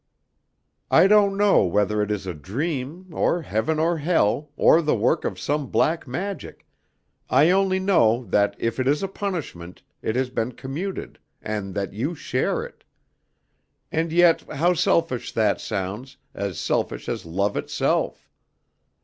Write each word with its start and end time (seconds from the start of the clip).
I 0.89 1.05
don't 1.05 1.37
know 1.37 1.63
whether 1.63 2.01
it 2.01 2.09
is 2.09 2.25
a 2.25 2.33
dream, 2.33 3.09
or 3.13 3.43
heaven 3.43 3.77
or 3.77 3.99
hell, 3.99 4.49
or 4.57 4.81
the 4.81 4.95
work 4.95 5.23
of 5.23 5.39
some 5.39 5.69
black 5.69 6.07
magic; 6.07 6.65
I 7.29 7.51
only 7.51 7.79
know 7.79 8.25
that 8.25 8.55
if 8.57 8.79
it 8.79 8.87
is 8.87 9.03
a 9.03 9.07
punishment 9.07 9.83
it 10.01 10.15
has 10.15 10.31
been 10.31 10.53
commuted, 10.53 11.19
in 11.45 11.73
that 11.73 11.93
you 11.93 12.15
share 12.15 12.63
it. 12.65 12.83
And 13.91 14.11
yet 14.11 14.41
how 14.51 14.73
selfish 14.73 15.33
that 15.33 15.61
sounds, 15.61 16.17
as 16.33 16.57
selfish 16.57 17.07
as 17.07 17.23
love 17.23 17.55
itself. 17.55 18.27